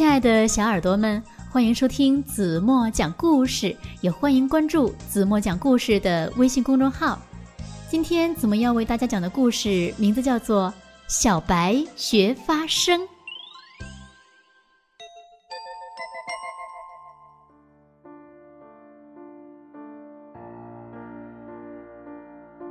[0.00, 7.18] 亲爱的小耳朵们，欢迎收听子墨讲故事，也欢迎关注子墨讲故事的微信公众号。
[7.90, 10.72] 今天子墨要为大家讲的故事名字叫做
[11.06, 12.98] 《小白学发声》。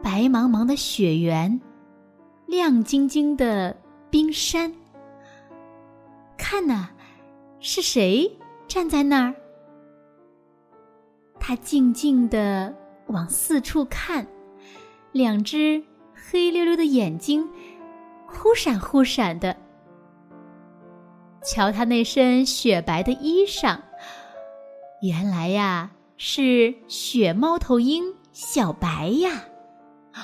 [0.01, 1.61] 白茫茫的雪原，
[2.47, 3.77] 亮晶晶的
[4.09, 4.73] 冰山，
[6.35, 6.89] 看呐！
[7.61, 8.29] 是谁
[8.67, 9.35] 站在那儿？
[11.39, 12.73] 他静静的
[13.07, 14.25] 往四处看，
[15.11, 17.47] 两只黑溜溜的眼睛
[18.25, 19.55] 忽闪忽闪的。
[21.43, 23.77] 瞧他那身雪白的衣裳，
[25.01, 29.43] 原来呀是雪猫头鹰小白呀。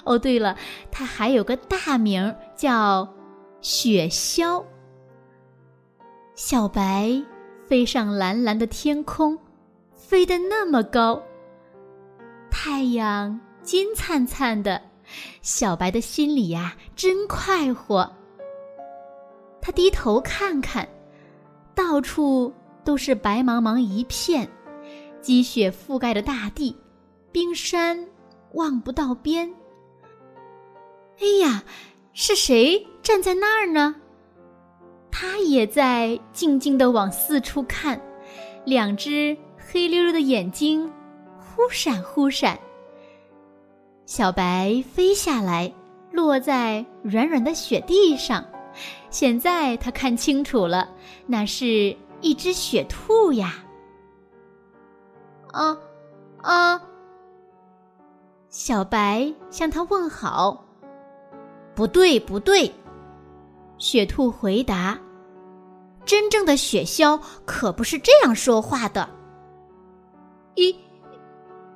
[0.03, 0.57] 哦，对了，
[0.91, 3.07] 他还有个大名叫
[3.61, 4.63] 雪鸮。
[6.35, 7.23] 小白
[7.65, 9.39] 飞上蓝蓝的天空，
[9.93, 11.21] 飞得那么高。
[12.51, 14.81] 太阳金灿灿的，
[15.41, 18.11] 小白的心里呀真快活。
[19.61, 20.85] 他低头看看，
[21.73, 24.45] 到处都是白茫茫一片，
[25.21, 26.75] 积雪覆盖着大地，
[27.31, 27.97] 冰山
[28.55, 29.49] 望不到边。
[31.21, 31.63] 哎呀，
[32.11, 33.95] 是谁站在那儿呢？
[35.17, 37.97] 他也在静静的往四处看，
[38.65, 40.91] 两只黑溜溜的眼睛
[41.39, 42.59] 忽闪忽闪。
[44.05, 45.73] 小白飞下来，
[46.11, 48.43] 落在软软的雪地上。
[49.09, 50.89] 现在他看清楚了，
[51.25, 53.63] 那是一只雪兔呀！
[55.53, 55.77] 啊
[56.41, 56.81] 啊！
[58.49, 60.65] 小白向他问好。
[61.73, 62.69] 不对，不对，
[63.77, 64.99] 雪兔回答。
[66.15, 69.09] 真正的雪鸮可不是这样说话的。
[70.55, 70.73] 一，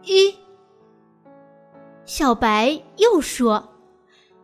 [0.04, 0.34] 一，
[2.06, 3.62] 小白又说，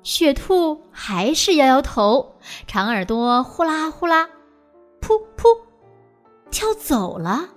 [0.04, 2.30] 雪兔还是摇摇头，
[2.68, 4.28] 长耳朵呼啦呼啦，
[5.00, 5.58] 噗噗，
[6.52, 7.48] 跳走了。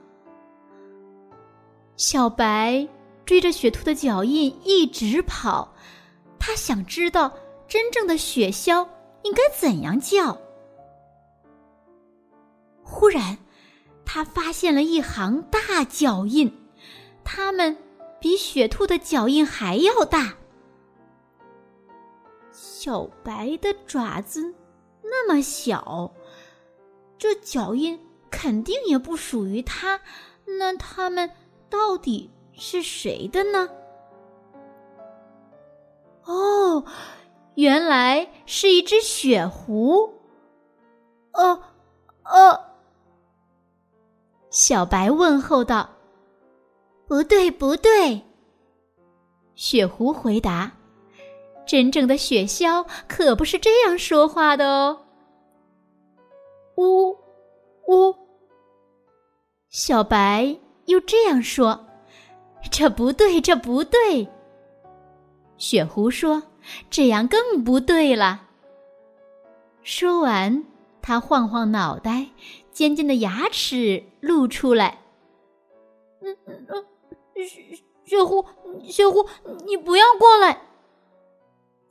[1.97, 2.87] 小白
[3.27, 5.69] 追着雪兔的脚印一直跑，
[6.39, 7.33] 他想知道
[7.67, 8.87] 真正的雪鸮
[9.25, 10.39] 应该怎样叫。
[12.91, 13.37] 忽然，
[14.05, 16.51] 他发现了一行大脚印，
[17.23, 17.77] 它们
[18.19, 20.35] 比雪兔的脚印还要大。
[22.51, 24.55] 小白的爪子
[25.03, 26.13] 那么小，
[27.19, 28.01] 这脚印
[28.31, 30.01] 肯定也不属于它。
[30.59, 31.31] 那它们
[31.69, 33.69] 到底是谁的呢？
[36.25, 36.85] 哦，
[37.55, 40.15] 原来是一只雪狐。
[41.33, 41.63] 哦，
[42.25, 42.65] 哦。
[44.51, 45.89] 小白问候道
[47.07, 48.21] ：“不对，不对。”
[49.55, 50.71] 雪狐回答
[51.67, 55.01] ：“真正的雪鸮可不是这样说话的哦。”
[56.77, 57.11] 呜
[57.89, 58.15] 呜，
[59.69, 60.57] 小白
[60.87, 61.87] 又这样说
[62.71, 64.27] ：“这不对，这不对。”
[65.59, 66.43] 雪狐说
[66.89, 68.43] ：“这样更不对了。”
[69.83, 70.65] 说完，
[71.09, 72.27] 他晃晃脑袋。
[72.71, 74.99] 尖尖的牙齿露出来。
[76.21, 76.85] 嗯嗯，
[77.35, 78.45] 雪雪狐，
[78.85, 79.27] 雪狐，
[79.65, 80.61] 你不要过来！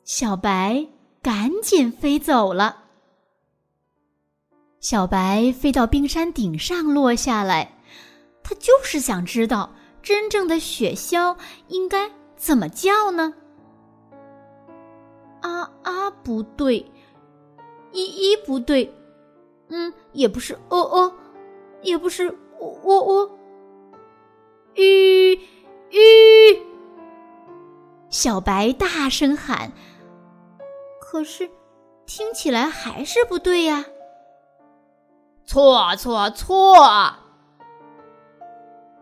[0.03, 0.85] 小白
[1.23, 2.83] 赶紧飞走了。
[4.79, 7.79] 小白飞到冰山顶上落下来，
[8.43, 9.73] 他就是想知道
[10.03, 11.35] 真正的雪鸮
[11.69, 13.33] 应该怎么叫呢？
[15.41, 16.89] 啊啊，不对，
[17.91, 18.93] 一一不对。
[19.69, 21.13] 嗯，也不是哦哦，
[21.81, 22.29] 也不是
[22.59, 23.37] 喔喔喔，
[24.73, 25.35] 吁
[25.89, 25.99] 吁！
[28.09, 29.71] 小白大声喊，
[31.01, 31.49] 可是
[32.05, 33.85] 听起来还是不对呀。
[35.45, 37.13] 错错错！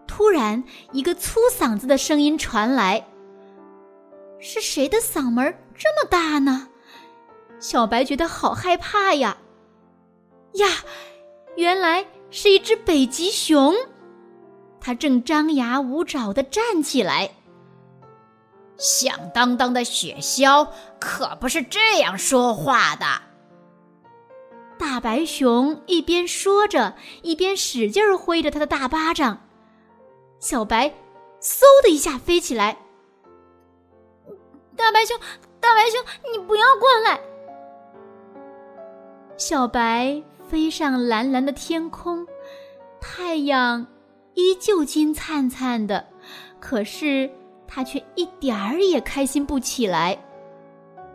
[0.07, 3.05] 突然，一个粗嗓子的声音传来，
[4.39, 5.43] 是谁的嗓门
[5.75, 6.69] 这么大呢？
[7.59, 9.37] 小白觉得好害怕呀。
[10.55, 10.67] 呀，
[11.55, 13.73] 原来是一只北极熊，
[14.79, 17.31] 它正张牙舞爪的站起来。
[18.77, 20.67] 响当当的雪鸮
[20.99, 23.05] 可不是这样说话的。
[24.77, 29.41] 大白熊一边说着，一边使劲挥着他的大巴掌。
[30.39, 30.89] 小白
[31.39, 32.77] 嗖的一下飞起来。
[34.75, 35.17] 大白熊，
[35.61, 37.19] 大白熊，你不要过来！
[39.37, 40.21] 小白。
[40.47, 42.25] 飞上蓝蓝的天空，
[43.01, 43.85] 太阳
[44.35, 46.05] 依旧金灿灿的，
[46.59, 47.29] 可是
[47.67, 50.17] 他却一点儿也开心不起来。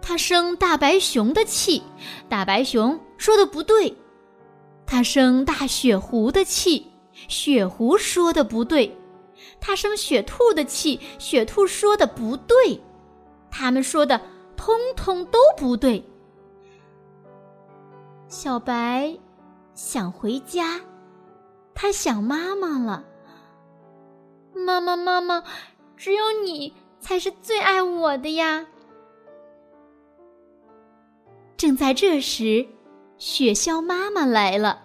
[0.02, 1.82] 他生大白熊的气，
[2.28, 3.94] 大白熊说的不对；
[4.86, 6.86] 他生大雪狐的气，
[7.28, 8.90] 雪狐说的不对；
[9.60, 12.80] 他生雪兔的气，雪兔说的不对。
[13.50, 14.20] 他们说的
[14.56, 16.02] 通通都不对。
[18.30, 19.18] 小白
[19.74, 20.80] 想回家，
[21.74, 23.04] 他想妈妈了。
[24.54, 25.42] 妈妈，妈妈，
[25.96, 28.64] 只有你才是最爱我的呀！
[31.56, 32.68] 正在这时，
[33.18, 34.82] 雪橇妈妈来了，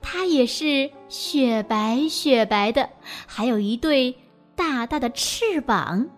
[0.00, 2.90] 她也是雪白雪白的，
[3.24, 4.18] 还有一对
[4.56, 6.08] 大大的翅膀。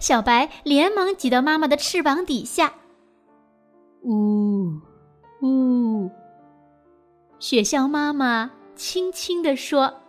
[0.00, 2.72] 小白连忙挤到妈妈的翅膀底下。
[4.04, 4.80] 呜
[5.44, 6.10] 呜，
[7.38, 10.00] 雪橇妈妈轻轻地说：“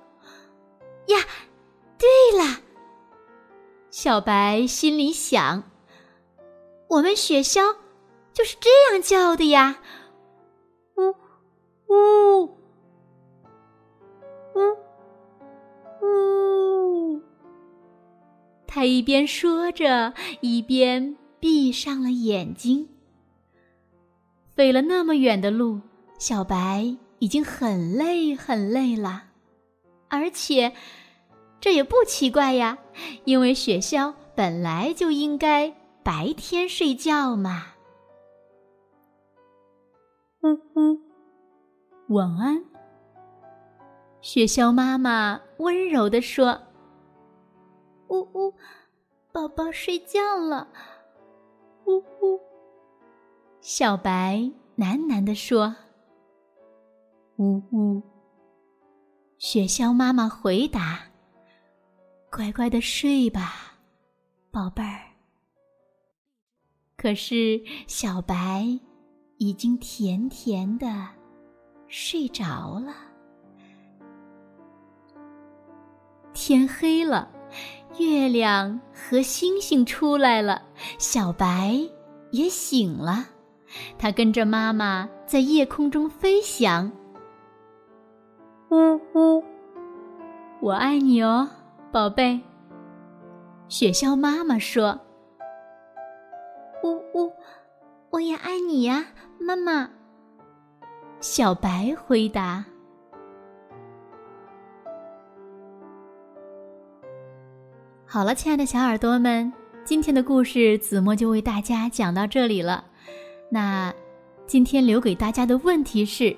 [1.08, 1.18] 呀，
[2.00, 2.08] 对
[2.40, 2.62] 了。”
[3.92, 5.64] 小白心里想
[6.88, 7.76] ：“我们雪橇。”
[8.34, 9.80] 就是这样叫的呀，
[10.98, 11.16] 呜
[11.88, 12.44] 呜
[14.56, 14.60] 呜
[16.02, 17.22] 呜。
[18.68, 22.90] 他一边说着，一边闭上了眼睛。
[24.56, 25.82] 飞了那么远的路，
[26.18, 29.24] 小白已经很累很累了，
[30.08, 30.74] 而且
[31.60, 32.78] 这也不奇怪呀，
[33.26, 37.66] 因为雪橇本来就应该白天睡觉嘛。
[40.42, 42.64] 呜呜，晚安。
[44.22, 46.60] 雪橇妈妈温柔地说
[48.08, 48.54] ：“呜呜，
[49.32, 50.70] 宝宝睡觉了。”
[51.86, 52.40] 呜呜，
[53.68, 54.38] 小白
[54.78, 55.76] 喃喃地说
[57.38, 58.00] ：“呜呜。”
[59.40, 61.00] 雪橇妈妈回答
[62.30, 63.74] ：“乖乖的睡吧，
[64.52, 65.02] 宝贝儿。”
[66.96, 68.80] 可是小白。
[69.38, 70.88] 已经甜甜的
[71.90, 72.96] 睡着了。
[76.34, 77.30] 天黑了，
[77.98, 80.64] 月亮和星星出来了，
[80.98, 81.78] 小白
[82.32, 83.28] 也醒了。
[83.98, 86.92] 他跟着妈妈在夜空中飞翔。
[88.70, 89.44] 呜呜，
[90.60, 91.48] 我爱你哦，
[91.92, 92.40] 宝贝。
[93.68, 95.00] 雪橇妈妈说。
[96.84, 97.32] 呜呜，
[98.10, 99.06] 我也爱你呀。
[99.40, 99.90] 妈妈，
[101.20, 102.66] 小白回答
[108.06, 109.52] ：“好了，亲爱的小耳朵们，
[109.84, 112.86] 今天的故事子墨就为大家讲到这里了。
[113.50, 113.94] 那
[114.46, 116.36] 今天留给大家的问题是：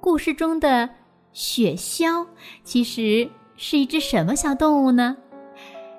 [0.00, 0.88] 故事中的
[1.32, 2.26] 雪橇
[2.64, 5.16] 其实是一只什么小动物呢？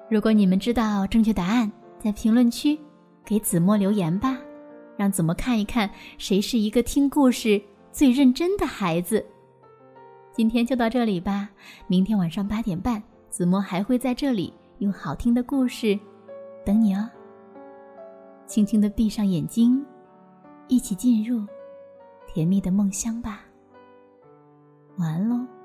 [0.09, 2.77] 如果你们知道正确答案，在评论区
[3.23, 4.37] 给子墨留言吧。”
[4.97, 5.89] 让子墨看一看
[6.19, 7.59] 谁是一个听故事
[7.91, 9.25] 最认真的孩子。
[10.31, 11.49] 今天就到这里吧，
[11.87, 15.97] 明天晚上八点半，子墨还会在这里用好听的故事
[16.63, 17.09] 等你哦。
[18.45, 19.83] 轻轻的闭上眼睛，
[20.71, 21.45] 一起进入
[22.25, 23.41] 甜蜜的梦乡吧。
[24.95, 25.60] 晚安喽。